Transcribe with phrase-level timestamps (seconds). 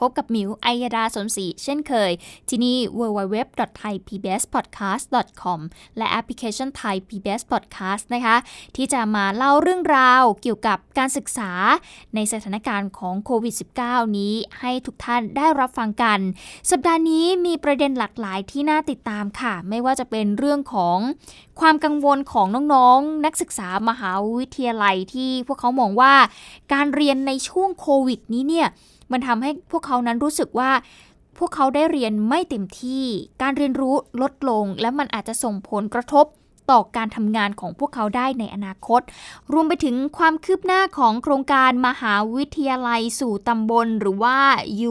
[0.00, 2.12] พบกับหมิวอัยดาสนศรีเช่นเคย
[2.48, 5.60] ที่นี่ www.thaipbspodcast.com
[5.98, 8.36] และแอปพลิเคชัน Thai PBS Podcast นะคะ
[8.76, 11.50] ที่จะมาเล่าเรื่องราวเกี่ยวกับการศึกษา
[12.14, 16.18] ในสถานการณ์ของโควิด -19 นี้ ให้ทุกท่านได้รับฟังกัน
[16.70, 20.98] สัปดาห์นี้มีประเด็นหลากหลายที่น่าติดตามค่ะ ไม่ว่าจะเป็นเรื่องของ
[21.60, 26.14] ความกังวลของน้องๆ นักศึกษามหาวิทยาลัยที่พวกเขามองว่า
[26.72, 28.68] การเรียนในช่วงโควิดนี้เนี่ย
[29.12, 30.70] มันทำให้พวกเขานั้นรู้สึกว่า
[31.38, 33.04] พวกเขาได้เรียนไม่เต็มที่
[33.42, 36.26] การเรียนรู้ลดลง และมันอาจจะส่งผลกระทบ
[36.70, 39.00] ต่อการทำงานของพวกเขาได้ในอนาคต
[39.52, 44.38] รวมไปถึงความคืบหน้าของโครงการมหาวิทยาลัยสู่ตำบลหรือว่า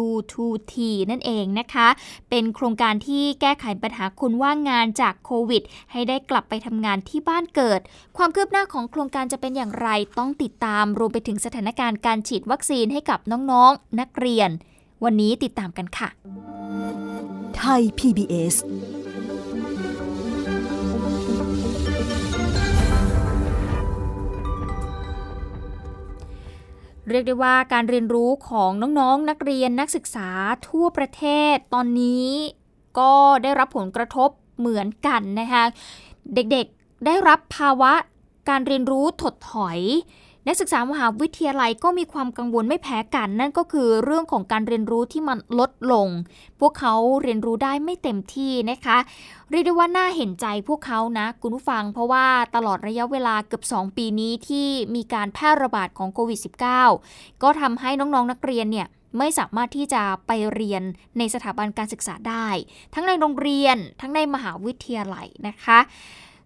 [0.02, 0.73] U2T
[1.12, 1.88] นั่นเองนะคะ
[2.30, 7.80] เป็นโครงการที่แก้ไขปัญหาคนว่างงานจากโควิด ให้ได้กลับไปทำงานที่บ้านเกิด
[8.18, 9.88] ความคืบหน้าของโครงการจะเป็นอย่างไร
[10.18, 14.50] ต้องติดตาม รวมไปถึงสถานการณ์การฉีดวัคซีนให้กับน้องๆนักเรียน
[15.03, 16.09] วันนี้ติดตามกันค่ะ
[17.58, 18.56] ไทย PBS
[27.09, 30.30] เรียกได้ว่าการเรียนรู้ของน้องๆนนักเรียนนักศึกษา
[30.67, 32.30] ทั่วประเทศตอนนี้
[33.00, 35.64] ก็ได้รับผลกระทบเหมือนกันนะคะ
[36.36, 37.94] เด็กๆได้รับภาวะ
[38.50, 39.80] การเรียนรู้ถดถอย
[40.47, 46.07] นักศึกษามหาวิทยาลัยก็มีความกังวลไม่แพ้กัน นั่นก็คือเรื่องของการเรียนรู้ที่มันลดลง
[46.59, 48.97] พวกเขาเรียนรู้ได้ไม่เต็มที่นะคะ
[49.51, 56.39] เรียกได้ว่าน่าเห็นใจพวกเขานะ คุณผู้ฟัง เพราะว่าตลอดระยะเวลาเกือบ 2 ปีนี้ที่มีการแพร่ระบาดของโควิด
[56.91, 60.84] -19 ก็ทำให้น้องๆนนักเรียนเนี่ยไม่สามารถที่จะไปเรียน
[61.17, 62.47] ในสถาบันการศึกษาได้
[62.94, 65.79] ทั้งในโรงเรียนทั้งในมหาวิทยาลัยนะคะ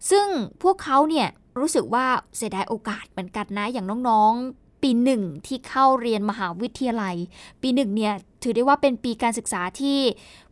[0.09, 0.27] ซึ่ง
[0.63, 1.27] พวกเขาเนี่ย
[1.59, 2.05] รู้สึกว่า
[2.35, 7.15] เสียดายโอกาสเหมือนกันนะอย่างน้องๆ ปีหนึ่งที่เข้าเรียนมหาวิทยาลัย
[7.61, 9.99] ปีหนึ่งเนี่ยถือได้ว่าเป็นปีการศึกษาที่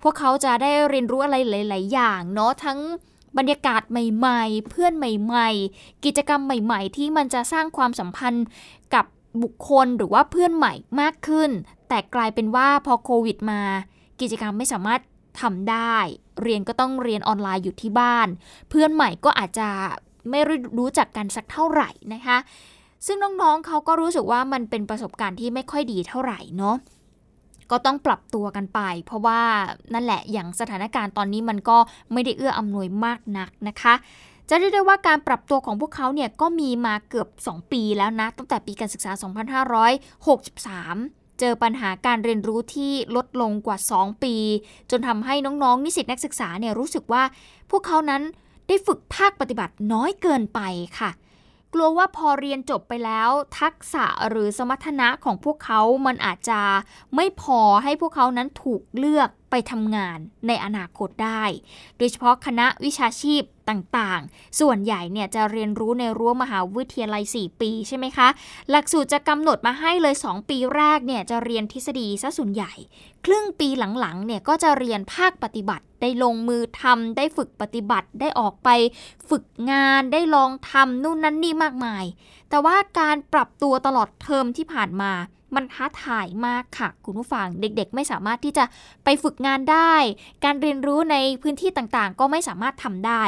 [0.01, 2.79] พวกเขาจะได้เรียนรู้อะไรหลาย ๆ อย่างเนาะทั้ง
[3.37, 8.45] บรรยากาศใหม่ ๆ เพื่อนใหม่ ๆ กิจกรรมใหม่ ๆ ที่มันจะสร้างความสัมพันธ์
[8.93, 9.05] กับ
[9.43, 11.49] บุคคลหรือว่าเพื่อนใหม่มากขึ้น
[11.89, 13.61] แต่กลายเป็นว่าพอโควิดมา
[14.21, 15.01] กิจกรรมไม่สามารถ
[15.41, 15.95] ทำได้
[16.41, 18.27] เรียนก็ต้องเรียนออนไลน์อยู่ที่บ้าน
[18.69, 19.69] เพื่อนใหม่ก็อาจจะ
[20.29, 20.39] ไม่
[20.79, 22.37] รู้จักกันสักเท่าไหร่นะคะ
[23.05, 26.75] ซึ่งน้องๆเขาก็รู้สึกว่ามันเป็นประสบการณ์ที่ไม่ค่อยดีเท่าไหร่เนาะ
[27.71, 29.41] ก็ต้องปรับตัวกันไป เพราะว่า
[29.93, 31.77] นั่นแหละอย่างสถานการณ์ตอนนี้มันก็
[32.13, 33.93] ไม่ได้เอื้ออำนวยมากนักนะคะ
[34.49, 39.21] จะเรียกได้ว่าการปรับตัวของพวกเขาเนี่ยก็มีมาเกือบ 2 ปีแล้วนะ ตั้งแต่ปีการศึกษา 2563
[41.39, 44.35] เจอปัญหาการเรียนรู้ที่ลดลงกว่า 2 ปี
[44.91, 47.23] จนทำให้น้องๆ นิสิตนักศึกษาเนี่ยรู้สึกว่า
[47.71, 48.21] พวกเขานั้น
[48.67, 50.59] ได้ฝึกภาคปฏิบัติน้อยเกินไป
[50.99, 51.11] ค่ะ
[51.73, 56.61] กลัวว่าพอเรียนจบไปแล้ว ทักษะหรือสมรรถนะของพวกเขา มันอาจจะ
[57.15, 59.29] ไม่พอให้พวกเขานั้นถูกเลือก
[59.71, 61.43] ทำงานในอนาคตได้
[61.97, 68.27] โดยเฉพาะคณะวิชาชีพต่างๆ ส่วนใหญ่เนี่ยจะเรียนรู้ในรั้วมหาวิทยาลัย 4 ปีใช่ไหมคะ
[68.69, 72.73] หลักสูตรจะกำหนดมาให้เลย 2 ปีแรกเนี่ยจะเรียนทฤษฎีซะส่วนใหญ่
[73.25, 73.67] ครึ่งปี
[73.99, 78.69] หลังๆเนี่ยก็จะเรียนภาคปฏิบัติ ได้ลงมือทำได้ฝึกปฏิบัติ ได้ออกไป
[79.29, 82.05] ฝึกงานได้ลองทำนู่นนั่นนี่มากมาย
[82.49, 85.13] แต่ว่าการปรับตัวตลอดเทอมที่ผ่านมา
[85.55, 88.65] มันท้าทายมากค่ะ คุณผู้ฟังเด็กๆ ไม่สามารถที่จะ
[89.03, 89.93] ไปฝึกงานได้
[90.43, 93.23] การเรียนรู้ในพื้นที่ต่างๆ ก็ไม่สามารถทำได้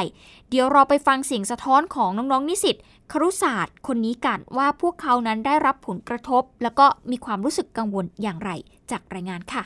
[0.50, 2.76] เดี๋ยวเราไปฟังเสียงสะท้อนของน้องๆนิสิต
[3.12, 8.50] ครุศาสตร์คนนี้กันว่าพวกเขานั้นได้รับผลกระทบ แล้วก็มีความรู้สึกกังวลอย่างไร
[8.90, 9.62] จากรายงานค่ะ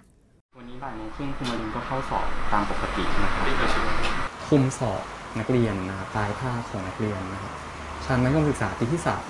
[0.59, 3.45] วันนี้บ่ายโมงครึ่งคุณมารินก็เข้าสอบตามปกตินะครับ
[4.49, 5.03] คุมสอบ
[5.39, 7.53] นักเรียนนะครับปลายภาคของนักเรียนนะครับ
[8.05, 9.29] ชั้นมัธยมศึกษาปีที่สาม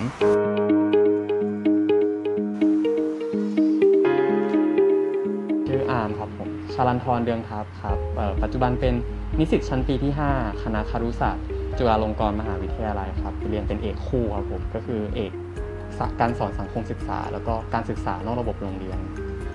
[6.77, 7.97] ชาลันทรเดืองทัพครับ
[8.43, 8.93] ปัจจุบันเป็น
[9.39, 11.45] นิสิตชั้นปีที่ 5 คณะคารุศาสตร์
[11.77, 15.31] จุฬาลงกรณ์มหาวิทยาลัยครับเรียนเป็นเอกคู่ครับผมก็คือเอก
[16.19, 18.99] การสอนสังคมศึกษา แล้วก็การศึกษานอกระบบโรงเรียน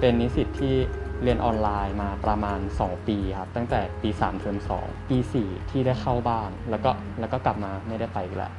[0.00, 0.74] เป็นนิสิตที่
[1.22, 6.90] เรียนออนไลน์มาประมาณ 2 ปีครับตั้งแต่ปี 3 เทอม 2 ปี 4 ที่ได้เข้าบ้าน แล้วก็
[7.20, 8.52] แล้วก็กลับมาไม่ได้ไปอีกแล้ว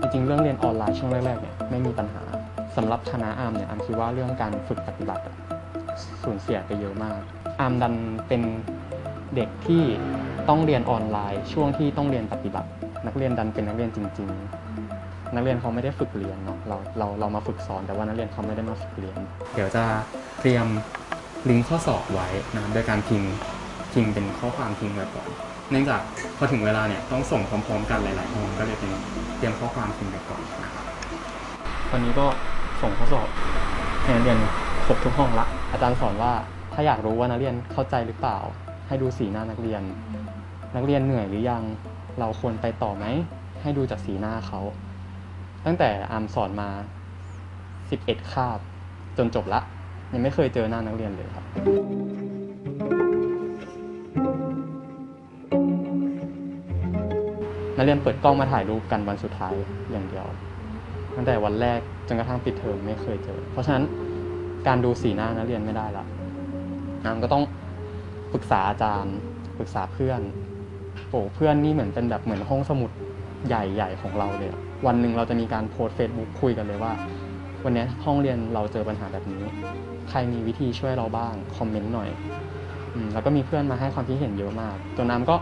[0.00, 2.22] จริงๆเรื่องเรียนออนไลน์ช่วงแรกๆเนี่ยไม่มีปัญหา
[2.78, 5.22] สำหรับคณะอาร์มเนี่ยอาร์มคิดว่าเรื่องการฝึกปฏิบัติ
[6.22, 7.18] สูญเสียไปเยอะมาก
[7.60, 7.94] อาร์มดัน
[8.28, 8.42] เป็น
[9.34, 9.82] เด็กที่
[10.48, 12.68] ต้องเรียนออนไลน์ ช่วงที่ต้องเรียนปฏิบัติ
[13.06, 14.28] นักเรียนดันเป็นนักเรียนจริง
[14.82, 19.16] ๆ นักเรียนเขาไม่ได้ฝึกเรียนเนาะเราเราเรามาฝึกสอนแต่ว่านักเรียนเขาไม่ได้มาฝึกเรียน
[19.54, 19.84] เดี๋ยวจะ
[20.40, 20.66] เตรียม
[21.48, 22.26] ลิงก์ข้อสอบไว้
[22.56, 23.32] นะโดยการพิมพ์
[23.92, 25.28] พิมพ์เป็นข้อความทิ้งไว้ก่อน
[25.70, 26.00] เนื่องจาก
[26.38, 28.90] พอถึงเวลาเนี่ยต้องส่งพร้อมๆ กันหลายๆห้องก็เลยเป็น
[29.38, 30.84] เตรียมข้อความทิ้งไว้ก่อนนะครับ
[31.92, 32.26] วันนี้ก็
[32.82, 33.28] ส่งข้อสอบ
[34.02, 34.38] ให้นักเรียน
[34.86, 36.32] ครบทุกห้องละ อาจารย์สอนว่า
[36.72, 38.38] ถ้าอยากรู้ว่านักเรียนเข้าใจหรือเปล่า
[38.88, 39.82] ให้ดูสีหน้านักเรียน
[40.76, 41.62] นักเรียนเหนื่อยหรือยัง
[42.18, 43.04] เราควรไปต่อไหม
[43.62, 44.60] ให้ดูจากสีหน้าเขา
[45.66, 46.70] ตั้งแต่อามสอนมา
[47.50, 48.58] 11 คาบ
[49.18, 49.60] จนจบละ
[50.12, 51.44] ยังไม่เคยเจอหน้านักเรียนเลยครับ
[57.76, 59.54] นักเรียนเปิดกล้องมาถ่ายรูปกันวันสุดท้าย
[59.90, 60.26] อย่างเดียว
[61.18, 63.84] ตั้งแต่วันแรกจนกระทั่งปิดเทอมไม่เคยเจอ เพราะฉะนั้น
[64.66, 66.04] การดูสีหน้านักเรียนไม่ได้ละ
[67.04, 67.42] อามก็ต้อง
[68.32, 69.16] ปรึกษาอาจารย์
[69.58, 70.20] ปรึกษาเพื่อน
[71.10, 72.90] โอ้เพื่อนนี่เหมือนเป็นแบบเหมือนห้องสมุด
[73.48, 74.50] ใหญ่ๆของเราเลย
[74.86, 76.92] วันหนึ่งเราจะมีการโพสเฟซบุ๊กคุยกันเลยว่า
[77.64, 79.44] วันนี้ห้องเรียนเราเจอปัญหาแบบนี้
[80.10, 82.08] ใครมีวิธีช่วยเราบ้างคอมเมนต์หน่อย
[82.94, 85.36] อืแล้วก็มีเพื่อนมาให้ความคิดเห็นเยอะมากจนน้ำก็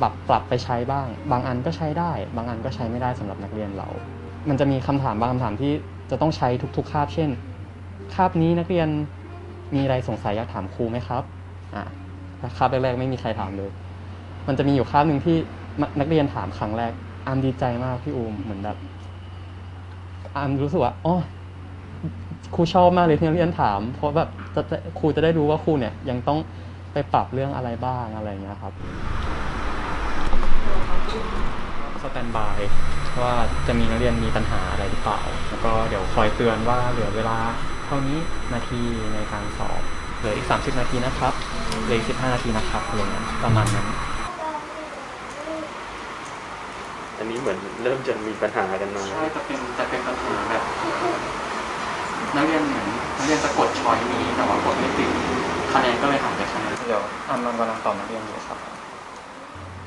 [0.00, 3.88] ปรับปรับไปใช้บ้าง บางอันก็ใช้ได้ บางอันก็ใช้ไม่ได้สำหรับนักเรียนเรา
[4.48, 5.72] มันจะมีคำถามบางคำถามที่
[6.10, 7.30] จะต้องใช้ทุกๆคาบ เช่น
[8.14, 8.88] คาบนี้นักเรียน
[9.74, 11.22] มีอะไรสงสัยอยากถามครูไหมครับ
[11.74, 11.84] อะ
[12.56, 13.70] คาบแรกๆไม่มีใครถามเลย
[14.48, 15.36] มันจะมีอยู่คาบหนึ่งที่
[16.00, 16.92] นักเรียนถามครั้งแรก
[17.26, 18.76] อามดีใจมากพี่อูมเหมือนแบบ
[20.36, 21.16] อามรู้สึกว่าอ๋อ
[22.54, 24.62] ครูชอบมากเลยที่นักเรียนถาม เพราะแบบจะ
[24.98, 26.38] ครูจะได้รู้ว่าครูเนี่ยยังต้อง
[26.92, 28.72] ไปปรับเรื่องอะไรบ้างอะไรเงี้ยครับ
[32.02, 32.58] สแตนบาย
[33.22, 33.32] ว่า
[33.66, 37.38] จะมีนักเรียนมีปัญหาอะไรหรือเปล่า แล้วก็เดี๋ยวคอยเตือนว่าเหลือเวลา
[37.86, 38.18] เท่านี้
[38.52, 38.82] นาที
[39.14, 39.80] ในการสอบ
[40.18, 41.34] เหลืออีก 30 นาทีนะครับ
[41.84, 43.86] เหลืออีก15 นาทีนะครับอะไรเงี้ยประมาณนั้น
[47.18, 50.62] อันนี้เหมือนเริ่มจะมีปัญหากันมา ใช่จะเป็นจะเป็นปัญหาแบบ
[52.36, 52.86] นักเรียนเหมือน
[53.16, 55.10] นักเรียนจะกดช้อยนี้แต่ว่ากดไม่ติด
[55.72, 58.58] คะแนนก็เลยหายไปคะแนนเดี๋ยวอามกำลังตอบนักเรียนอยู่ครับ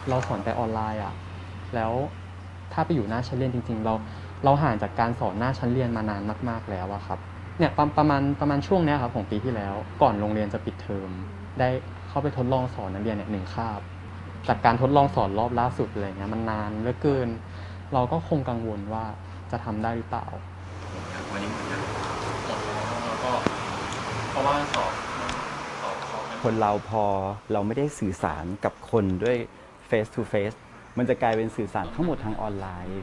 [0.09, 1.13] เราสอนแต่ออนไลน์อะ
[1.75, 1.91] แล้ว
[2.74, 3.94] ถ้าไปอยู่หน้าชั้นเรียนจริง ๆ เรา
[4.44, 7.19] เราห่างจากการสอนหน้าชั้นเรียนมานานมาก ๆแล้วอะครับ
[7.60, 11.10] เนี่ยประประมาณประมาณช่วงเนี้ยครับของปีที่แล้ว ก่อนโรงเรียนจะปิดเทอม
[11.60, 11.69] ได้
[12.08, 13.81] เข้าไปทดลองสอนนักเรียนเนี่ยหนึ่งคาบ
[14.48, 17.28] จากการทดลองสอนรอบล่าสุดอะไรเงี้ยมันนานเหลือเกิน
[17.94, 19.06] เราก็คงกังวลว่า
[19.52, 20.28] จะทำได้หรือเปล่า
[21.31, 21.80] วันนี้เหมือนกัน
[23.06, 23.31] แล้วก็
[24.31, 24.92] เพราะว่าสอบ
[25.81, 27.04] สอบสอบคนเราพอ
[27.52, 29.38] เราไม่ได้สื่อสารกับคนด้วย
[29.90, 30.58] face to face
[30.97, 33.01] มันจะกลายเป็นสื่อสารทั้งหมดทางออนไลน์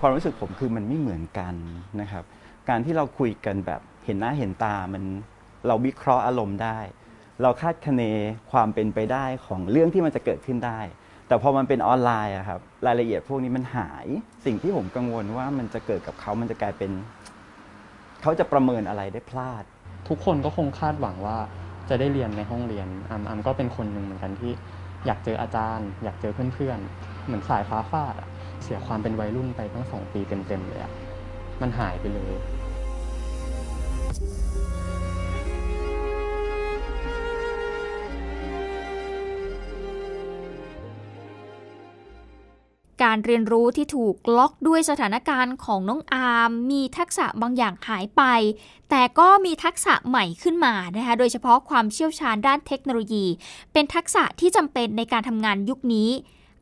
[0.00, 1.54] ความรู้สึกผมคือมันไม่เหมือนกัน
[2.00, 2.24] นะครับ
[2.68, 5.04] การที่เราคุยกันแบบเห็นหน้าเห็นตามัน
[5.66, 6.78] เราวิเคราะห์อารมณ์ได้
[7.42, 8.02] เราคาดคะเน
[8.52, 10.80] ความเป็นไปได้ของเรื่องที่มันจะเกิดขึ้นได้
[11.28, 14.06] แต่พอมันเป็นออนไลน์อะครับรายละเอียดพวกนี้มันหาย
[14.44, 16.90] สิ่งที่ผมกังวลว่ามันจะเกิดกับเขามันจะกลายเป็น
[18.22, 19.64] เขาจะประเมินอะไรได้พลาด
[20.08, 21.38] ทุกคนก็คงคาดหวังว่า
[21.88, 24.52] จะได้เรียนในห้องเรียนอัมอัมก็เป็นคนหนึ่งเหมือนกันที่
[25.06, 28.28] อยากเจออาจารย์ อยากเจอเพื่อนๆ เหมือนสายฟ้าฟาดอะ
[28.62, 30.92] เสียความเป็นวัยรุ่นไปตั้งสองปีเต็มๆเลยอะ
[31.60, 32.34] มันหายไปเลย
[43.04, 48.22] การเรียนรู้ที่ถูกล็อกด้วยสถานการณ์ของน้องอาร์มมีทักษะบางอย่างหายไป
[48.90, 53.26] แต่ก็มีทักษะใหม่ขึ้นมานะคะโดยเฉพาะความเชี่ยวชาญด้านเทคโนโลยี
[53.72, 56.10] เป็นทักษะที่จำเป็นในการทำงานยุคนี้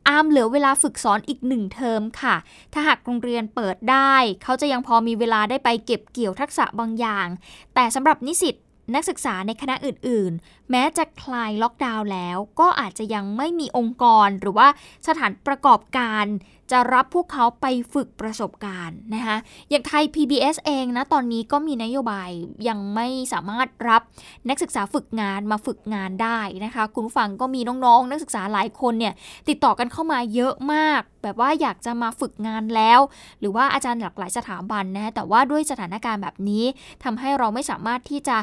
[0.09, 2.37] อามเหลือเวลาฝึกสอนอีกหนึ่งเทอมค่ะ
[2.73, 7.27] ถ้าหากโรงเรียนเปิดได้ เขาจะยังพอมีเวลาได้ไปเก็บเกี่ยวทักษะบางอย่าง
[7.75, 8.57] แต่สำหรับนิสิต
[8.95, 14.69] นักศึกษาในคณะอื่น ๆ แม้จะคลายล็อกดาวน์แล้ว ก็อาจจะยังไม่มีองค์กรหรือว่า
[15.07, 16.25] สถานประกอบการ
[16.73, 19.37] จะรับพวกเขาไปฝึกประสบการณ์นะคะ
[19.71, 22.31] อย่างไทย PBS เองนะตอนนี้ก็มีนโยบาย
[22.69, 24.03] ยังไม่สามารถรับ
[24.49, 29.15] นักศึกษาฝึกงานมาฝึกงานได้นะคะคุณฟังก็มีน้องๆ นักศึกษาหลายคนเนี่ย
[29.49, 33.01] ติดต่อกันเข้ามาเยอะมาก แบบว่าอยากจะมาฝึกงานแล้ว
[33.41, 36.65] หรือว่าอาจารย์หลากหลายสถาบันนะแต่ว่าด้วยสถานการณ์แบบนี้
[37.05, 38.37] ทำให้เราไม่สามารถที่จะ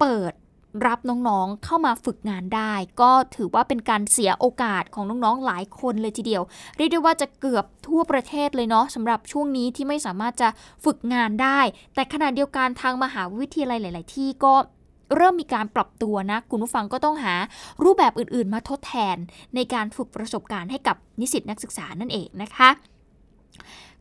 [0.00, 0.32] เปิด
[0.86, 6.42] รับน้องๆเข้ามาฝึกงานได้ ก็ถือว่าเป็นการเสียโอกาสของน้องๆหลายคนเลยทีเดียว
[6.76, 10.48] เรียกได้ว่าจะเกือบทั่วประเทศเลยเนาะสำหรับช่วงนี้ที่ไม่สามารถจะ
[10.84, 11.60] ฝึกงานได้
[11.94, 14.54] แต่ขณะเดียวกันทางมหาวิทยาลัยหลาย ๆ ที่ก็
[15.16, 17.34] เริ่มมีการปรับตัวนะ คุณผู้ฟังก็ต้องหา
[17.84, 19.16] รูปแบบอื่น ๆ มาทดแทน
[19.54, 22.68] ในการฝึกประสบการณ์ให้กับนิสิตนักศึกษานั่นเองนะคะ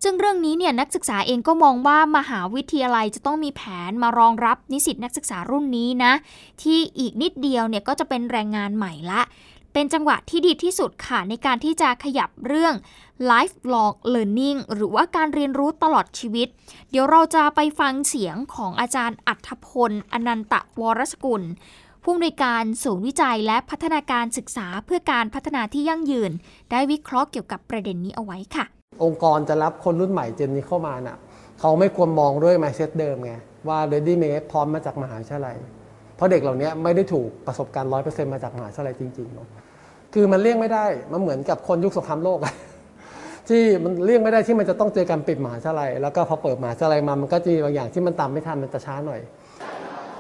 [0.04, 6.14] ซึ่งเรื่องนี้เนี่ยนักศึกษาเองก็มองว่ามหาวิทยาลัยจะต้องมีแผนมารองรับนิสิตนักศึกษารุ่นนี้นะ
[6.62, 9.22] ที่อีกนิดเดียวเนี่ยก็จะเป็นแรงงานใหม่ละ
[9.74, 12.74] เป็นจังหวะที่ดีที่สุดค่ะ ในการที่จะขยับเรื่อง
[13.32, 16.48] lifelong learning หรือว่าการเรียนรู้ตลอดชีวิต
[16.90, 21.44] เดี๋ยวเราจะไปฟังเสียงของอาจารย์อัธพล อนันตะวรสกุล
[22.04, 26.32] ผู้อำนวยการศูนย์วิจัยและพัฒนาการศึกษาเพื่อการพัฒนาที่ยั่งยืน
[26.72, 28.66] ได้วิเคราะห์เกี่ยวกับประเด็นนี้เอาไว้ค่ะ
[29.04, 31.18] องค์กรจะรับคนรุ่นใหม่เจนนี้เข้ามาน่ะ
[31.60, 33.34] เขาไม่ควรมองด้วย mindset เดิมไง
[33.68, 35.58] ว่า ready made พร้อมมาจากมหาวิทยาลัย
[36.16, 39.48] เพราะเด็กเหล่านี้ไม่ได้ถูกประสบการณ์100%มาจากมหาวิทยาลัยจริงๆเนาะ
[40.14, 42.40] คือมันเลี่ยงไม่ได้ มันเหมือนกับคนยุคสงครามโลก
[43.50, 49.22] ที่มันเลี่ยงไม่ได้ที่มันจะต้องเจอการปิดมหาวิทยาลัย แล้วก็พอเปิดมหาวิทยาลัยมามันก็จะมีบางอย่างที่มันตามไม่ทันมันจะช้าหน่อย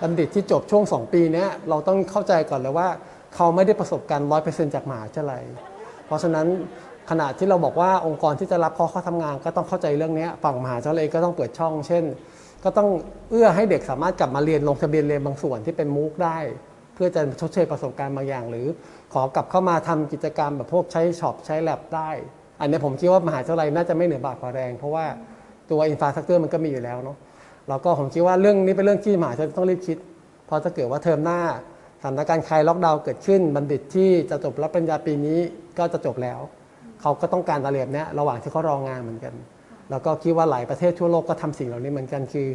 [0.01, 2.87] บัณฑิตที่จบช่วง 2 ปีนี้เราต้องเข้าใจก่อนเลยว่า
[3.35, 5.43] เขาไม่ได้ประสบการณ์100%จากมหาวิทยาลัย
[6.05, 6.45] เพราะฉะนั้น
[7.09, 12.03] ขณะที่เราบอกว่าองค์กรที่จะรับเขาเข้าทำงาน ก็ต้องเข้าใจเรื่องนี้ฝั่งมหาวิทยาลัยก็ต้องเปิดช่อง เช่น
[12.63, 12.89] ก็ต้อง
[13.29, 16.37] เอื้อให้เด็กสามารถกลับมาเรียนลงทะเบียนเรียนบางส่วนที่เป็น MOOC ได้
[16.95, 18.67] เพื่อจะชดเชยประสบการณ์บางอย่าง หรือ
[19.13, 22.09] ขอกลับเข้ามาทำกิจกรรมแบบพวกใช้ shop ใช้แลบได้
[22.59, 25.05] อันนี้ผมคิดว่ามหาวิทยาลัยน่าจะไม่เหลือบ่ากว่าแรง เพราะว่า
[25.69, 27.17] ตัว infrastructure มันก็มีอยู่แล้วเนาะ
[27.69, 29.97] แล้วก็ผมคิดว่าเรื่องนี้เป็นเรื่องที่มหาวิทยาลัยต้องรีบคิด
[30.45, 31.39] เพราะถ้าเกิดว่าเทอมหน้า
[32.01, 35.39] สถานการณ์คลายล็อกดาวน์เกิดขึ้นบัณฑิตที่จะจบรับปริญญาปีนี้
[35.79, 36.39] ก็จะจบแล้ว
[37.01, 39.33] เขาก็ต้องการตะเลียบเนี้ยระหว่างที่เขารองานเหมือนกัน
[39.91, 42.47] แล้วก็คิดว่าหลายประเทศทั่วโลกก็ทำสิ่งเหล่านี้เหมือนกันคือ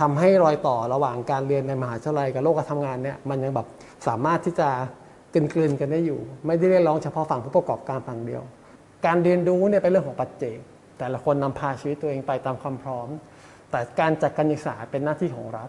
[0.00, 3.66] ทำให้รอยต่อระหว่างการเรียนในมหาวิทยาลัยกับโลกการทำงานเนี่ยมันยังแบบ
[4.06, 4.68] สามารถที่จะ
[5.34, 8.42] กลืนๆกันได้อยู่ ไม่ได้เรียกร้องเฉพาะฝั่งผู้ประกอบการฝั่งเดียว
[9.06, 10.58] การเรียนรู้เนี่ยเป็นเรื่องของปัจเจก
[10.98, 13.08] แต่ละคนนำพาชีวิตตัวเองไปตามความพร้อม
[13.70, 15.64] แต่การจัดการศึกษาเป็นหน้าที่ของรั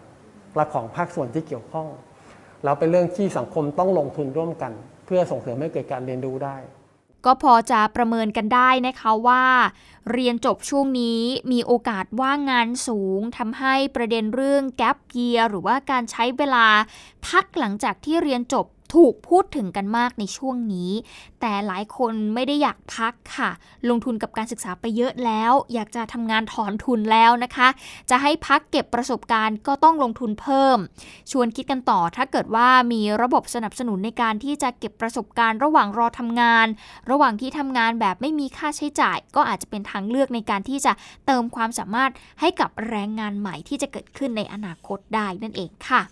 [0.56, 1.88] และของภาคส่วนที่เกี่ยวข้อง
[2.64, 4.72] แล้วเป็นเรื่องที่สังคมต้องลงทุนร่วมกัน
[5.06, 6.56] เพื่อส่งเสริมให้เกิดการเรียนรู้ได้
[7.24, 9.44] ก็พอจะประเมินกันได้นะคะว่า
[10.12, 16.66] เรียนจบช่วงนี้มีโอกาสว่างงานสูงทำให้ประเด็นเรื่องแกลบเกียหรือว่าการใช้เวลา
[17.26, 20.90] พักหลังจากที่เรียนจบ ถูกพูดถึงกันมากในช่วงนี้
[21.40, 23.50] แต่หลายคนไม่ได้อยากพักค่ะ
[23.88, 27.68] ลงทุนกับการศึกษาไปเยอะแล้ว อยากจะทำงานถอนทุนแล้วนะคะ
[28.10, 30.78] จะให้พักเก็บประสบการณ์ก็ต้องลงทุนเพิ่ม
[31.30, 36.66] ชวนคิดกันต่อถ้าเกิดว่ามีระบบสนับสนุนในการที่จะเก็บประสบการณ์ระหว่างรอทำงาน
[37.10, 40.92] ระหว่างที่ทำงานแบบไม่มีค่าใช้จ่าย ก็อาจจะเป็นทางเลือกในการที่จะ
[41.26, 42.10] เติมความสามารถ
[42.40, 46.02] ให้กับแรงงานใหม่ที่จะเกิดขึ้นในอนาคตได้นั่นเองค่ะ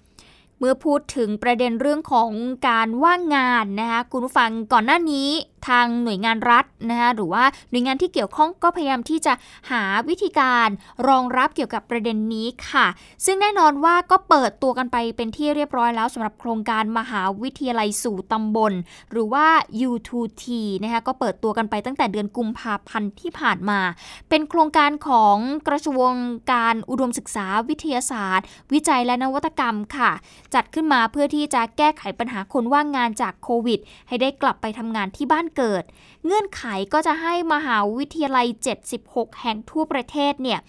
[0.62, 2.31] เมื่อพูดถึงประเด็นเรื่องของ
[2.69, 5.28] การว่างงานนะคะคุณผู้ฟังก่อนหน้านี้
[5.69, 9.33] ทางหน่วยงานรัฐนะคะหรือว่าหน่วยงานที่เกี่ยวข้องก็พยายามที่จะ
[9.71, 10.69] หาวิธีการ
[11.09, 12.87] รองรับเกี่ยวกับประเด็นนี้ค่ะ
[13.25, 18.73] ซึ่งแน่นอนว่าก็เปิดตัวกันไปเป็นที่เรียบร้อยแล้วสำหรับโครงการมหาวิทยาลัยสู่ตำบล
[19.11, 19.47] หรือว่า
[19.88, 20.45] U2T
[20.83, 23.81] นะคะก็เปิดตัวกันไปตั้งแต่เดือนกุมภาพันธ์ที่ผ่านมา
[24.28, 25.37] เป็นโครงการของ
[25.69, 26.11] กระทรวง
[26.52, 30.12] การอุดมศึกษาวิทยาศาสตร์ วิจัยและนวัตกรรมค่ะ
[30.55, 35.83] จัดขึ้นมาเพื่อที่จะแก้ไขปัญหาคนว่างงานจากโควิด ให้ได้กลับไปทำงานที่บ้านเกิด
[36.25, 38.47] เงื่อนไขก็จะให้มหาวิทยาลัย
[38.93, 40.61] 76 แห่งทั่วประเทศเนี่ย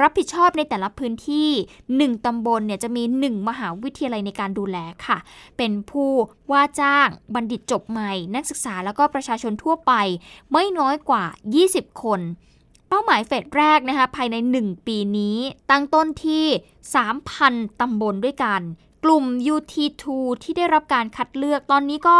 [0.00, 1.50] รับผิดชอบในแต่ละพื้นที่
[2.12, 4.76] 1 ตำบลเนี่ยจะมี 1 มหาวิทยาลัยในการดูแล
[5.06, 5.18] ค่ะ
[5.56, 6.10] เป็นผู้
[6.52, 9.92] ว่าจ้างบัณฑิตจบใหม่ นักศึกษาแล้วก็ประชาชนทั่วไป
[10.52, 11.24] ไม่น้อยกว่า
[11.64, 12.20] 20 คน
[12.88, 15.36] เป้าหมาย phase แรกนะคะภายใน 1 ปีนี้
[15.70, 16.46] ตั้งต้นที่
[17.12, 18.60] 3,000 ตำบลด้วยกัน
[19.08, 20.04] กลุ่ม U2T
[20.42, 22.18] ที่ได้รับการคัดเลือกตอนนี้ก็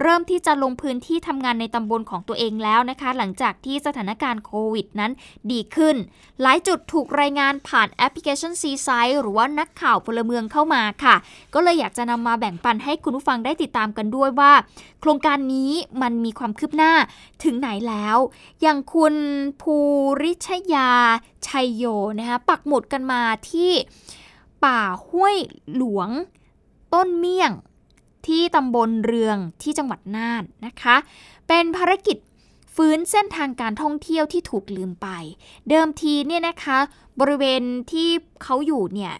[0.00, 5.12] เริ่มที่จะลงพื้นที่ทำงานในตำบลของตัวเองแล้วนะคะ หลังจากที่สถานการณ์โควิดนั้น
[5.50, 5.96] ดีขึ้น
[6.42, 8.88] หลายจุดถูกรายงานผ่านแอปพลิเคชันซีไซ
[9.20, 11.16] หรือว่านักข่าวพลเมืองเข้ามาค่ะ
[11.54, 14.52] ก็เลยอยากจะนำมาแบ่งปันให้คุณผู้ฟังได้ติดตามกันด้วยว่า
[15.00, 15.72] โครงการนี้
[16.02, 16.92] มันมีความคืบหน้า
[17.44, 18.18] ถึงไหนแล้ว
[18.62, 19.14] อย่างคุณ
[19.62, 19.76] ภู
[20.22, 20.90] ริชยา
[21.46, 21.84] ชัยโย
[22.18, 23.20] นะคะปักหมุดกันมา
[23.50, 23.72] ที่
[24.64, 25.36] ป่าห้วย
[25.76, 26.08] หลวง
[26.94, 27.52] ต้นเมี่ยง
[28.26, 30.96] ที่ตำบลเรืองที่จังหวัดน่านนะคะ
[31.48, 32.16] เป็นภารกิจ
[32.74, 35.08] ฟื้นเส้นทางการท่องเที่ยวที่ถูกลืมไป
[35.68, 36.78] เดิมทีเนี่ยนะคะ
[37.20, 38.08] บริเวณที่
[38.42, 39.14] เขาอยู่เนี่ย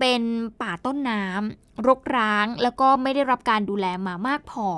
[0.00, 0.22] เป็น
[0.60, 4.68] ป่าต้นน้ำรกร้าง แล้วก็ไม่ได้รับการดูแลมามากพอ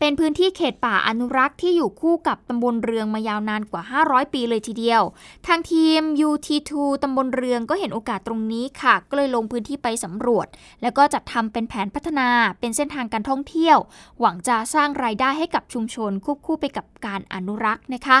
[0.00, 5.02] เป็นพื้นที่เขตป่าอนุรักษ์ที่อยู่คู่กับตำบลเรืองมายาวนานกว่า 500 ปีเลยทีเดียว
[5.46, 10.46] ทางทีม UT2 ตำบลเรืองก็เห็นโอกาสตรงนี้ค่ะ ก็เลยลงพื้นที่ไปสำรวจ
[10.82, 12.28] แล้วก็จัดทำเป็นแผนพัฒนา
[12.60, 13.78] เป็นเส้นทางการท่องเที่ยว
[14.20, 18.18] หวังจะสร้างรายได้ให้กับชุมชนควบคู่ไปกับการอนุรักษ์นะคะ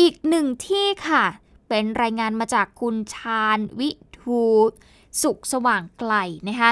[0.00, 1.24] อีกหนึ่งที่ค่ะ
[1.68, 4.42] เป็นรายงานมาจากคุณชาญวิทู
[5.22, 6.12] สุขสว่างไกล
[6.48, 6.70] นะคะ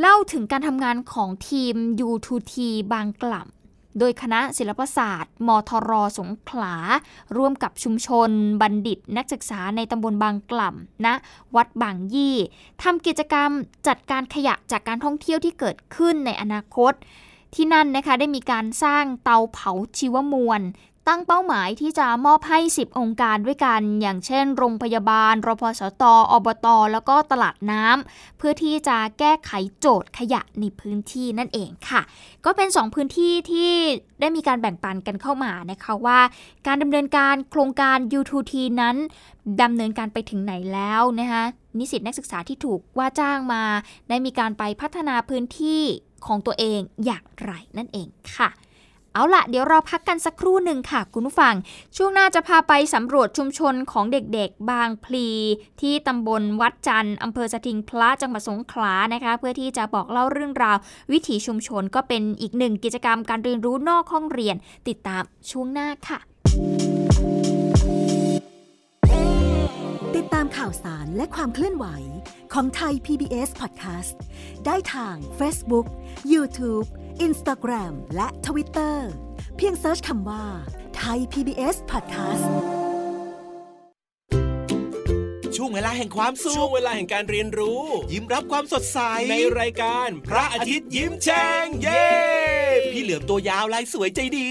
[0.00, 1.74] เล่าถึงการทำงานของทีม
[2.08, 2.54] U2T
[2.92, 6.74] บางกล่ำ โดยคณะศิลปศาสตร์ มทรสงขลา
[7.36, 8.30] ร่วมกับชุมชน
[8.60, 11.14] บัณฑิต นักศึกษาในตำบลบางกล่ำณนะ
[11.56, 12.36] วัดบางยี่
[12.82, 13.50] ทำกิจกรรม
[13.86, 16.92] จัดการขยะจากการท่องเที่ยวที่เกิดขึ้นในอนาคต
[17.54, 20.60] ที่นั่นนะคะได้มีการสร้างเตาเผาชีวมวล
[21.08, 32.02] ตั้งเป้าหมายที่จะมอบให้ 10 องค์การด้วยกัน อย่างเช่น โรงพยาบาล รพสต อบต แล้วก็ตลาดน้ำ เพื่อที่จะแก้ไขโจทย์ขยะในพื้นที่นั่นเองค่ะ
[32.44, 33.72] ก็เป็น 2 พื้นที่ที่
[34.20, 36.20] ได้มีการแบ่งปันกันเข้ามานะคะว่า
[36.66, 38.96] การดำเนินการโครงการ U2T นั้น
[39.62, 41.42] ดำเนินการไปถึงไหนแล้วนะคะ
[41.78, 43.62] นิสิตนักศึกษาที่ถูกว่าจ้างมา
[44.08, 45.82] ได้มีการไปพัฒนาพื้นที่
[46.26, 48.50] ของตัวเองอย่างไรนั่นเองค่ะ
[49.14, 51.54] เอาละเดี๋ยวเราพักกันสักครู่หนึ่งค่ะคุณผู้ฟัง
[51.96, 55.28] ช่วงหน้าจะพาไปสำรวจชุมชนของเด็กๆ บางพลี
[55.80, 60.76] ที่ตำบลวัดจันทร์อำเภอสถิงพระจังหวัดสงขลานะคะ เพื่อที่จะบอกเล่าเรื่องราว
[61.12, 64.56] วิถีชุมชนก็เป็นอีกหนึ่งกิจกรรมการเรียนรู้นอกห้องเรียน
[64.88, 66.18] ติดตามช่วงหน้าค่ะ
[70.16, 71.86] ติดตามข่าวสารและความเคลื่อนไหว
[72.52, 74.14] ของไทย PBS Podcast
[74.66, 75.86] ได้ทาง Facebook,
[76.32, 76.86] YouTube,
[77.26, 78.96] Instagram และ Twitter
[79.56, 80.44] เพียงเซิร์ชคำว่า
[80.96, 82.46] ไทย PBS Podcast
[85.56, 88.98] ช่วงเวลาแห่งความสุข ช่วงเวลาแห่งการเรียนรู้ ยิ้มรับความสดใส
[89.30, 92.06] ในรายการ พระอาทิตย์ยิ้มแฉ่งเย้
[92.92, 94.50] พี่เหลือมตัวยาวลายสวยใจดี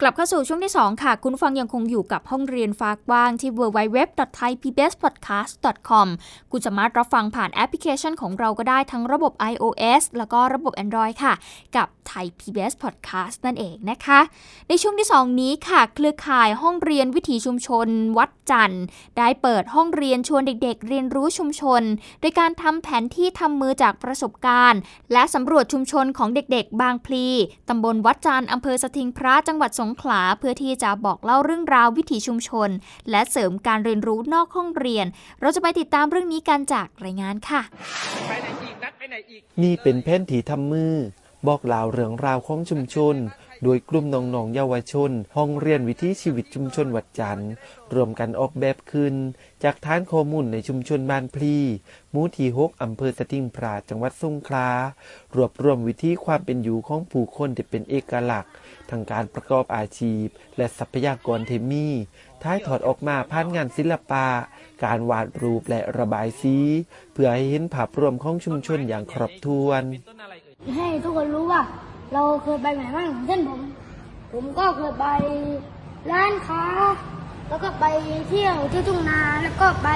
[0.00, 6.06] กลับเข้าสู่ช่วงที่ 2 ค่ะ คุณฟังยังคงอยู่กับห้องเรียนฟ้ากว้างที่ www.thaipbspodcast.com
[6.50, 11.34] คุณสามารถรับฟังผ่านแอปพลิเคชันของเราก็ได้ทั้งระบบ iOS แล้วก็ระบบ Android ค่ะ
[11.76, 14.20] กับไทย PBS Podcast นั่นเองนะคะ
[14.68, 18.84] ในช่วงที่ 2 นี้ค่ะ เครือข่ายห้องเรียนวิถีชุมชน วัดจันทร์
[19.18, 21.82] ได้เปิดห้องเรียนชวนเด็กๆ เรียนรู้ชุมชน
[22.20, 24.80] โดยการทำแผนที่ทำมือจากประสบการณ์
[25.12, 27.26] และสำรวจชุมชนของเด็กๆ บางพลี
[27.68, 32.68] ตำบลวัดจันทร์อำเภอสถิงพระจังหวัดสงขลาเพื่อที่จะบอกเล่าเรื่องราววิถีชุมชน
[33.10, 35.06] และเสริมการเรียนรู้นอกห้องเรียน
[35.40, 37.62] เราจะไปติดตามเรื่องนี้กันจากรายงานค่ะ
[39.62, 40.94] นี่เป็นแผนที่ทำมือ
[41.46, 43.16] บอกเล่าเรื่องราวของชุมชน
[43.64, 47.50] โดยกลุ่มน้องๆเยาวชน ห้องเรียนวิถีชีวิตชุมชนวัดจันทร์
[47.94, 49.14] รวมกันออกแบบขึ้น
[49.62, 51.56] จากฐานข้อมูลในชุมชนบ้านพลี
[52.10, 54.68] หมู่ที่หกอำเภอสติงพระจังหวัดสงขลา
[55.34, 58.52] รวบรวมวิธีความเป็นอยู่ของผู้คนที่เป็นเอกลักษณ์
[58.90, 61.86] ทางการประกอบอาชีพ และทรัพยากรเทมี
[62.42, 64.26] ท้ายถอดออกมาผ่านงานศิลปะ
[64.84, 66.56] การวาดรูปและระบายสี
[67.12, 69.82] เพื่อให้เห็นภาพรวมของชุมชนอย่างครบถ้วน
[70.76, 71.62] ให้ทุกคนรู้ว่า
[72.12, 73.60] เราเคยไปไหนบ้างเช่นผม
[74.32, 75.06] ผมก็เคยไป
[76.10, 76.64] ร้านค้า
[77.48, 77.84] แล้วก็ไป
[78.28, 79.88] เที่ยวที่ทุ่งนาแล้วก็ไป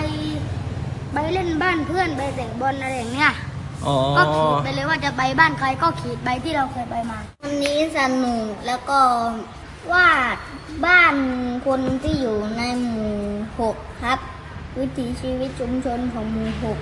[1.15, 3.33] ไปเล่นบ้านเพื่อนไปเตะบอลอะไรอย่างเงี้ย
[3.87, 9.01] อ๋อ ก็ขีดไปเลยว่าจะไปบ้านใครก็ขีดไปที่เราเคยไปมา วันนี้สนุกแล้วก็
[9.93, 10.37] วาด
[10.87, 11.15] บ้าน
[11.67, 13.17] คนที่อยู่ในหมู่
[13.61, 14.19] หกครับ
[14.79, 16.79] วิถีชีวิตชุมชนของหมู่หก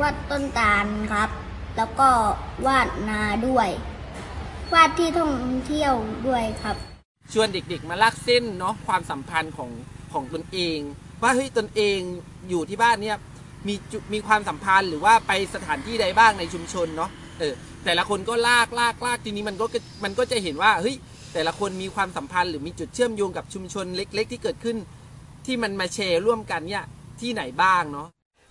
[0.00, 1.30] วาดต้นตาลครับ
[1.76, 2.08] แล้วก็
[2.66, 3.68] วาดนาด้วย
[4.74, 5.34] วาดที่ท่อง
[5.66, 5.94] เที่ยว
[6.26, 6.76] ด้วยครับ
[7.32, 9.70] ชวนเด็กๆ มาลากเส้นเนาะความสัมพันธ์ของ
[10.12, 10.78] ของตนเอง
[11.22, 11.98] ว่าเฮ้ยตนเอง
[12.48, 13.16] อยู่ที่บ้านเนี่ย
[13.68, 13.74] มี
[14.12, 19.66] มีความสัมพันธ์หรือว่าไปสถานที่ใดบ้างในชุมชนเนาะเออแต่ละคนก็ลากลากลากทีนี้มันก็
[20.04, 20.96] มันก็จะเห็นว่าเฮ้ย
[21.34, 24.76] แต่ละคนมีความสัมพันธ์หรือมีจุดเชื่อมโยงกับชุมชนเล็ก ๆ ที่เกิดขึ้น
[25.46, 26.84] ที่มันมาแชร์ร่วมกันเนี่ย
[27.20, 28.08] ที่ไหนบ้างเนาะ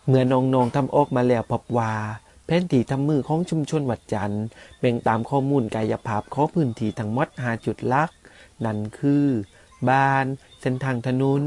[0.07, 1.91] เมื่อน้องทำออกมาแล้วพบว่า
[2.45, 4.45] แผนที่ทำมือของชุมชนวัดจันทร์
[4.79, 8.09] แบ่งตามข้อมูลกายภาพของพื้นที่ทั้งหมด5จุดลัก
[8.65, 9.25] นั่นคือ
[9.89, 10.25] บ้าน
[10.63, 11.43] สส้นทางถนน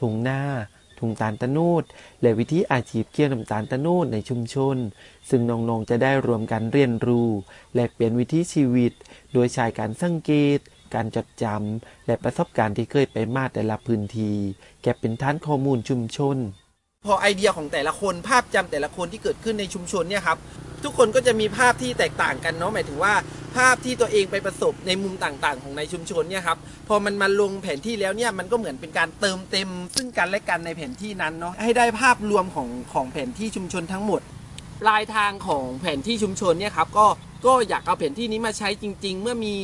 [0.00, 0.40] ถุงหน้า
[1.02, 1.84] ถุงตาลตะนูด
[2.22, 4.76] และวิธีอาชีพเกี่ยวน้ำตาลตะนูดในชุมชน
[5.30, 7.28] ซึ่งน้องๆจะได้รวมกันเรียนรู้
[7.74, 8.92] แลกเปลี่ยนวิธีชีวิต
[9.32, 10.58] โดยใช้การสังเกต
[10.94, 14.36] การจดจำและประสบการณ์ที่เคยไปมาแต่ละพื้นที่
[14.82, 16.36] แก่เป็นฐานข้อมูลชุมชน
[17.06, 20.38] พอไอเดียของแต่ละคนภาพจำแต่ละคนที่เกิดขึ้นในชุมชนเนี่ยครับ
[20.84, 23.14] ทุกคนก็จะมีภาพที่แตกต่างกันเนาะหมายถึงว่า
[23.56, 34.20] ภาพที่ตัวเองไปประสบในมุมต่างๆ ของในชุมชนเนี่ยครับพอมันมาลงแผนที่แล้วเนี่ยมันก็เหมือนเป็นการเติมเต็ม ซึ่งกันและกันในแผนที่นั้นเนาะให้ได้ภาพรวมของของแผนที่ชุมชนทั้งหมด
[34.82, 37.06] ปลายทางของแผนที่ชุมชนเนี่ยครับก็
[37.46, 39.54] ก็อยากเอาแผนที่นี้มาใช้จริง ๆ เมื่อมี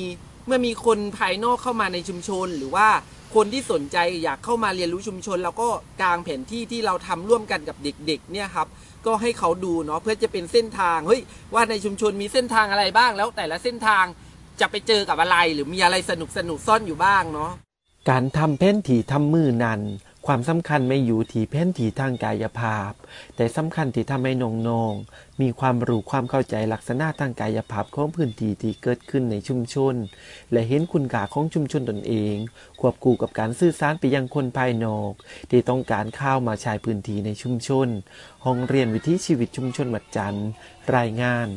[0.47, 2.89] เมื่อมีคนภายนอกเข้ามาในชุมชนหรือว่า
[3.35, 5.69] คนที่สนใจอยากเข้ามาเรียนรู้ชุมชน แล้วก็
[6.03, 8.69] กางแผนที่ที่เราทำร่วมกันกับเด็ก ๆ เนี่ยครับ
[9.07, 11.23] ก็ให้เขาดูเนาะเพื่อจะเป็นเส้นทางเฮ้ย
[11.55, 14.05] ว่าในชุมชนมีเส้นทางอะไรบ้าง แล้วแต่ละเส้นทาง
[14.61, 17.51] จะไปเจอกับอะไร หรือมีอะไรสนุกสนุกซ่อนอยู่บ้างเนาะ
[18.11, 19.81] การทำแผนที่ทำมือนั้น
[20.27, 22.93] ความสำคัญไม่อยู่ที่แผนที่ทางกายภาพ
[23.37, 24.93] แต่สำคัญที่ทำให้น้อง
[25.41, 29.95] มีความรู้ความเข้าใจลักษณะทางกายภาพของพื้นที่ที่เกิดขึ้นในชุมชน
[30.53, 32.35] และเห็นคุณค่าของชุมชนตนเอง
[32.81, 35.13] ควบคู่กับการสื่อสารไปยังคนภายนอก
[35.51, 37.89] ที่ต้องการเข้ามาใช้พื้นที่ในชุมชน
[38.45, 40.49] ห้องเรียนวิถีชีวิตชุมชนวัดจันทร์
[40.97, 41.49] รายงาน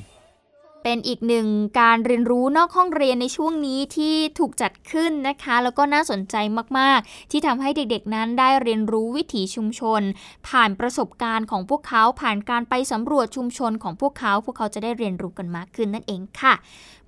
[0.84, 1.48] เป็นอีกหนึ่ง
[1.82, 6.36] การเรียนรู้นอกห้องเรียนในช่วงนี้ที่ถูกจัดขึ้นนะคะ แล้วก็น่าสนใจ
[6.78, 10.02] มาก ๆ ที่ทำให้เด็กๆนั้นได้เรียนรู้วิถีชุมชน
[10.48, 16.56] ผ่านประสบการณ์ของพวกเขาผ่านการไปสำรวจชุมชนของพวกเขา พวกเขาจะได้เรียนรู้กันมากขึ้นนั่นเองค่ะ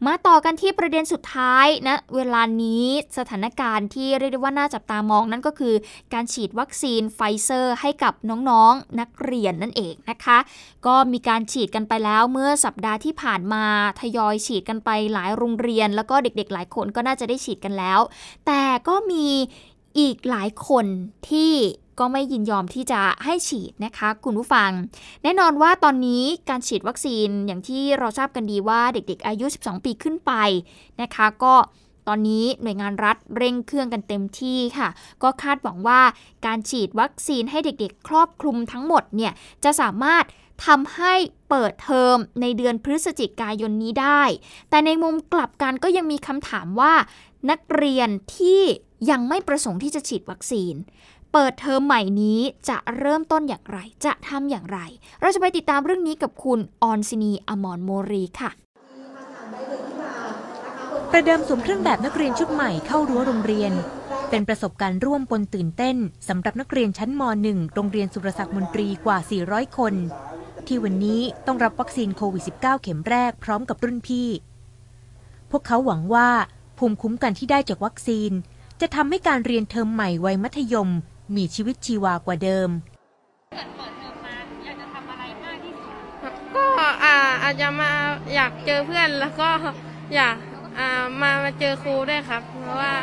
[0.08, 2.86] มาต่อกันที่ประเด็นสุดท้ายนะเวลานี้
[3.18, 5.76] สถานการณ์ที่เรียกได้ว่าน่าจับตามองนั่นก็คือ
[6.14, 8.14] การฉีดวัคซีนไฟเซอร์ให้กับ
[8.50, 10.38] น้องๆนักเรียนนั่นเองนะคะ
[10.88, 13.63] ก็มีการฉีดกันไปแล้วเมื่อสัปดาห์ที่ผ่านมา
[14.00, 18.00] ทยอยฉีดกันไปหลายโรงเรียน แล้วก็เด็กๆ หลายคนก็น่าจะได้ฉีดกันแล้ว
[18.46, 19.28] แต่ก็มี
[20.00, 20.86] อีกหลายคน
[21.30, 21.54] ที่
[22.00, 24.72] ก็ไม่ยินยอมที่จะให้ฉีดนะคะคุณผู้ฟัง
[25.24, 30.32] แน่นอนว่าตอนนี้การฉีดวัคซีนอย่างที่เราทราบกันดีว่าเด็กๆ อายุ 12 ปีขึ้นไป
[31.02, 31.56] นะคะ ก็
[32.08, 34.90] ตอนนี้หน่วยงานรัฐเร่งเครื่องกันเต็มที่ค่ะ
[35.24, 36.02] ก็คาดหวังว่า
[36.46, 40.24] การฉีดวัคซีนให้เด็กๆ ครอบคลุมทั้งหมดเนี่ยจะสามารถ
[40.66, 41.14] ทำให้
[41.50, 44.24] เปิดเทอมในเดือนพฤศจิกายนนี้ได้
[44.70, 46.94] แต่ในมุมกลับกันก็ยังมีคำถามว่า
[47.50, 48.62] นักเรียนที่
[49.10, 50.74] ยังไม่ประสงค์ที่จะฉีดวัคซีน
[51.34, 54.80] เปิดเทอมใหม่นี้จะเริ่มต้นอย่างไร จะทำอย่างไร
[55.22, 58.52] เราจะไปติดตามเรื่องนี้กับคุณออนซินีอมรโมรีค่ะ
[61.12, 63.72] ประเดิมสวมเครื่องแบบนักเรียนชุดใหม่เข้ารั้วโรงเรียน
[64.30, 65.98] เป็นประสบการณ์ร่วมปนตื่นเต้น
[66.30, 69.94] สำหรับนักเรียนชั้นม .1 โรงเรียนสุรศักดิ์มนตรีกว่า 400 คน
[70.70, 74.28] ที่วันนี้ต้องรับวัคซีนโควิด -19 เข็มแรกพร้อมกับรุ่นพี่
[75.52, 76.30] พวกเขาหวังว่า
[76.78, 78.32] ภูมิคุ้มกันที่ได้จากวัคซีน
[78.82, 80.90] จะทำให้การเรียนเทอมใหม่วัยมัธยม
[81.36, 82.70] มีชีวิตชีวากว่าเดิม
[86.56, 87.92] ก็อาอาจจะมา
[88.36, 89.50] อยากเจอเพื่อนแล้วก็
[90.16, 90.36] อยาก
[90.80, 90.88] อ่า
[91.22, 92.94] มามาเจอครูด้วยครับ เพราะว่า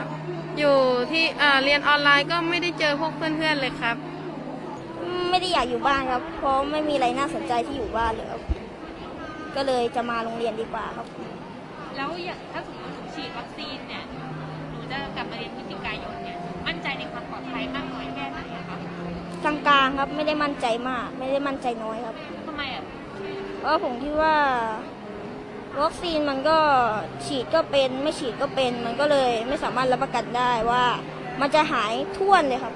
[0.59, 0.77] อยู่
[1.11, 3.97] ที่อ่าเรียนออนไลน์ก็ไม่ได้เจอพวกเพื่อนๆเลยครับ
[5.31, 8.43] ไม่ได้อยากอยู่บ้านครับ เพราะไม่มีอะไรน่าสนใจที่อยู่บ้านเลยครับ
[9.57, 11.07] ก็เลยจะมาโรงเรียนดีกว่าครับ
[11.97, 14.05] แล้วอย่างถ้าสมมติฉีดวัคซีนเนี่ย
[14.71, 18.77] หนูจะกลับมาเรียนพฤศจิกายนเนี่ยมั่นใจในความปลอดภัยมากน้อยแค่ไหนอะคะ
[19.45, 22.17] กลางๆครับไม่ได้มั่นใจมาก ไม่ได้มั่นใจน้อยครับ
[22.47, 22.85] ทำไมอะ
[23.59, 24.35] เพราะผมคิดว่า
[25.83, 26.59] วัคซีนมันก็
[27.27, 30.85] ฉีดก็เป็น ไม่ฉีดก็เป็น มันก็เลยไม่สามารถรับประกันได้ว่า
[31.41, 32.75] มันจะหายท่วนเลยครับ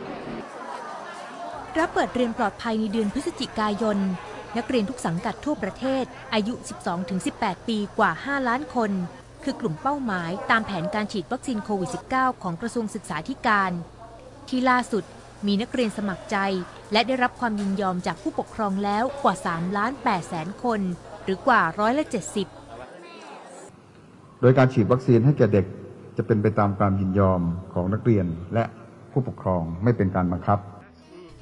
[1.79, 3.99] รับเปิดเรียนปลอดภัยในเดือนพฤศจิกายน
[4.57, 6.55] นักเรียนทุกสังกัดทั่วประเทศ อายุ
[7.11, 8.91] 12-18 ปีกว่า 5 ล้านคน
[9.45, 13.73] คือกลุ่มเป้าหมายตามแผนการฉีดวัคซีนโควิด -19 ของกระทรวงศึกษาธิการ
[14.49, 15.05] ที่ล่าสุด
[15.47, 16.37] มีนักเรียนสมัครใจ
[16.93, 20.81] และได้รับความยินยอมจากผู้ปกครองแล้วกว่า3ล้าน8แสนคน
[21.25, 22.05] หรือกว่าร้อยละ
[23.23, 25.67] 70 โดยการฉีดวัคซีนให้แก่เด็ก
[26.17, 27.41] จะเป็นไปตามความยินยอม
[27.75, 28.65] ของนักเรียนและ
[29.13, 30.59] ผู้ปกครองไม่เป็นการบังคับ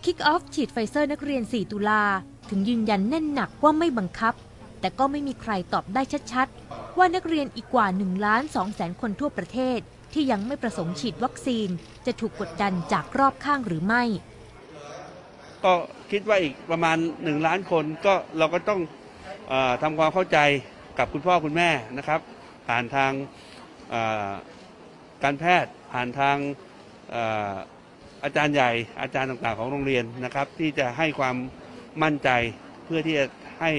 [0.04, 2.02] kick off ฉีดไฟเซอร์นักเรียน 4 ตุลา
[2.50, 4.34] ถึงยืนยันแน่นหนักว่าไม่บังคับ
[4.80, 9.78] แต่ก็ไม่มีใครตอบได้ชัดๆ ว่านักเรียนอีกกว่า1ล้าน2แสนคนทั่วประเทศ
[10.12, 11.68] ที่ยังไม่ประสงค์ฉีดวัคซีน
[12.06, 14.02] จะถูกกดดันจากรอบข้างหรือไม่
[15.64, 15.74] ก็
[16.10, 18.80] คิดว่าอีกประมาณหนึ่งล้านคนก็เราก็ต้อง
[19.52, 20.38] อทำความเข้าใจ
[20.98, 22.20] กับคุณพ่อคุณแม่นะครับ
[22.68, 23.12] ผ่านทาง
[25.22, 26.36] การแพทย์ผ่านทาง
[28.24, 31.36] อาจารย์ใหญ่อาจารย์ต่างๆของโรงเรียนนะครับ ที่จะให้ความ
[32.02, 32.30] มั่นใจ
[32.84, 33.26] เพื่อที่จะ
[33.60, 33.70] ให้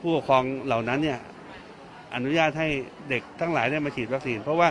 [0.00, 1.20] ผู้ปกครองเหล่านั้นเนี่ย
[2.14, 2.68] อนุญาตให้
[3.10, 4.68] เด็กทั้งหลายได้มาฉีดวัคซีน เพราะว่า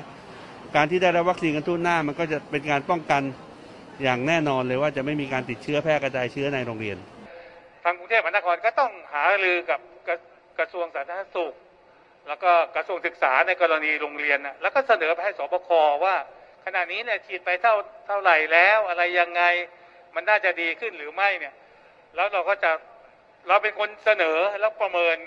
[0.75, 3.21] การที่ได้รับวัคซีนกันทุ่นหน้ามันก็จะเป็นการป้องกัน
[4.03, 6.97] อย่างแน่นอนเลยว่าจะไม่มีการติดเชื้อแพร่กระจายเชื้อในโรงเรียน
[7.83, 10.15] ทางกรุงเทพมหานครก็ต้องหารือกับกระ
[10.59, 11.53] กระทรวงสาธารณสุข
[12.27, 15.69] แล้วก็กระทรวงศึกษาในกรณีโรงเรียนนะแล้วก็เสนอไปให้สบค
[16.05, 16.15] ว่า
[16.69, 17.75] ขณะนี้เนี่ยฉีดไปเท่า
[18.07, 19.43] เท่าไหร่แล้วอะไรยังไง
[20.15, 21.53] มันน่าจะดีขึ้นหรือไม่เนี่ย
[22.15, 22.71] แล้วเราก็จะ
[23.47, 25.17] เราเป็นคนเสนอแล้วประเมิน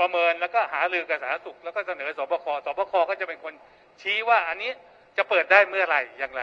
[0.00, 3.52] ประเมินแล้วก็หารือกับสาธารณสุข แล้วก็เสนอสบคสบคก็จะเป็นคน
[4.00, 4.70] ชี้ว่าอันนี้
[5.16, 6.42] จะเปิดได้เมื่อไหร่อย่างไร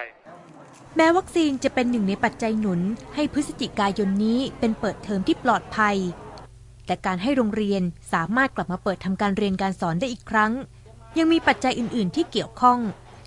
[0.95, 2.81] แม้วัคซีนจะเป็นหนึ่งในปัจจัยหนุน
[3.15, 5.97] ให้พฤศจิกายนนี้เป็นเปิดเทอมที่ปลอดภัย
[6.86, 7.81] แต่การให้โรงเรียน
[8.13, 10.51] สามารถกลับมาเปิดทำการเรียนการสอนได้อีกครั้ง
[11.17, 12.79] ยังมีปัจจัยอื่น ๆ ที่เกี่ยวข้อง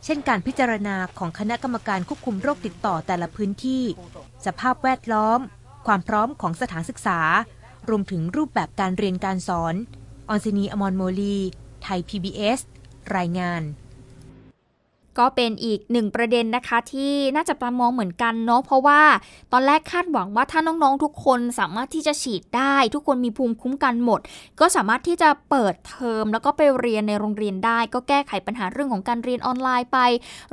[0.04, 3.84] เช่นการพิจารณาของคณะกรรมการควบคุมโรคติดต่อแต่ละพื้นที่
[4.46, 5.40] สภาพแวดล้อม
[5.86, 7.20] ความพร้อมของสถานศึกษา
[7.88, 9.74] รวมถึงรูปแบบการเรียนการสอน
[10.28, 11.36] ออนซินีอมรโมลี
[11.82, 12.60] ไทย PBS
[13.16, 13.62] รายงาน
[15.18, 19.00] ก็เป็นอีกหนึ่งประเด็นนะคะ ที่น่าจะประมองเหมือนกันเนาะเพราะว่า
[19.52, 24.20] ตอนแรกคาดหวังว่าถ้าน้องๆทุกคนสามารถที่จะฉีดได้ ทุกคนมีภูมิคุ้มกันหมด
[24.60, 29.98] ก็สามารถที่จะเปิดเทอมแล้วก็ไปเรียนในโรงเรียนได้ ก็แก้ไขปัญหาเรื่องของการเรียนออนไลน์ไป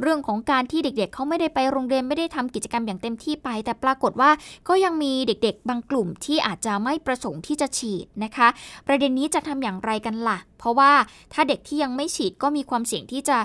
[0.01, 4.31] เรื่องของการที่เด็กๆเขาไม่ได้ไปโรงเรียนไม่ได้ทำกิจกรรมอย่างเต็มที่ไป แต่ปรากฏว่า
[4.67, 8.47] ก็ยังมีเด็กๆ บางกลุ่มที่อาจจะไม่ประสงค์ที่จะฉีดนะคะ
[8.87, 10.91] ประเด็นนี้จะทำอย่างไรกันล่ะ เพราะว่า
[11.33, 13.37] ถ้าเด็กที่ยังไม่ฉีดก็มีความเสี่ยงที่จะ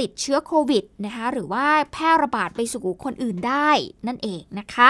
[0.00, 3.70] ติดเชื้อโควิดนะคะหรือว่าแพร่ระบาดไปสู่คนอื่นได้
[4.06, 4.88] นั่นเองนะคะ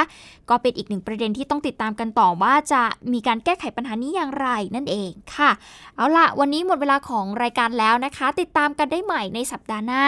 [0.50, 5.50] ก็เป็นอีกหนึ่งประเด็นที่ต้องติดตามกันต่อว่าจะมีการแก้ไขปัญหานี้อย่างไรนั่นเองค่ะ
[5.96, 10.02] เอาละวันนี้หมดเวลาของรายการแล้วนะคะ ติดตามกันได้ใหม่ในสัปดาห์หน้า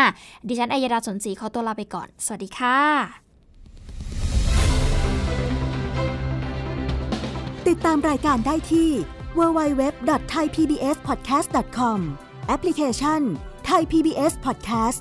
[0.47, 2.79] ดิฉันอัยดาสนศรีขอตัวลาไปก่อน สวัสดีค่ะ
[7.69, 8.91] ติดตามรายการได้ที่
[9.39, 11.99] www.thaipbspodcast.com
[12.49, 13.21] แอปพลิเคชัน
[13.71, 15.01] Thai PBS Podcast